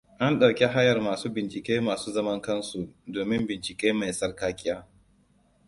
An 0.25 0.39
ɗauki 0.39 0.65
hayar 0.65 1.01
masu 1.01 1.29
bincike 1.29 1.81
masu 1.81 2.11
zaman 2.11 2.41
kansu, 2.41 2.93
domin 3.07 3.45
bincike 3.47 3.93
mai 3.93 4.13
sarƙaƙiya. 4.13 4.85